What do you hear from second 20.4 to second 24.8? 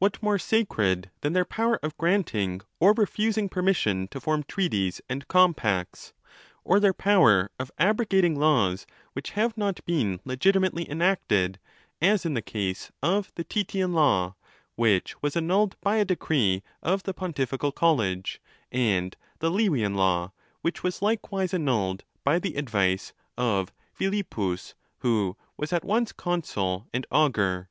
which was likewise an nulled by the advice of Philippus,